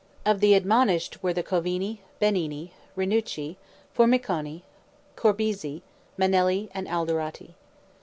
Of 0.25 0.39
the 0.39 0.55
admonished 0.55 1.21
were 1.21 1.31
the 1.31 1.43
Covini, 1.43 1.99
Benini, 2.19 2.71
Rinucci, 2.97 3.57
Formiconi, 3.95 4.63
Corbizzi, 5.15 5.83
Manelli, 6.17 6.69
and 6.73 6.87
Alderotti. 6.87 7.53